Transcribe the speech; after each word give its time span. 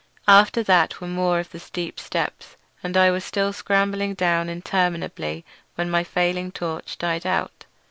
After 0.27 0.63
that 0.63 0.99
were 0.99 1.05
more 1.07 1.37
of 1.39 1.51
the 1.51 1.59
steep 1.59 1.99
steps, 1.99 2.57
and 2.81 2.97
I 2.97 3.11
was 3.11 3.23
still 3.23 3.53
scrambling 3.53 4.15
down 4.15 4.49
interminably 4.49 5.45
when 5.75 5.91
my 5.91 6.03
failing 6.03 6.51
torch 6.51 6.97
died 6.97 7.23
out. 7.23 7.65